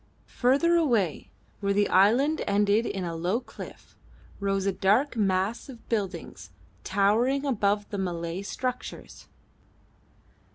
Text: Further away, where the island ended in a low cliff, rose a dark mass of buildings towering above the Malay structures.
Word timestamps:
Further 0.39 0.77
away, 0.77 1.29
where 1.59 1.73
the 1.73 1.87
island 1.89 2.41
ended 2.47 2.87
in 2.87 3.03
a 3.03 3.15
low 3.15 3.39
cliff, 3.39 3.95
rose 4.39 4.65
a 4.65 4.71
dark 4.71 5.15
mass 5.15 5.69
of 5.69 5.87
buildings 5.89 6.49
towering 6.83 7.45
above 7.45 7.87
the 7.91 7.99
Malay 7.99 8.41
structures. 8.41 9.27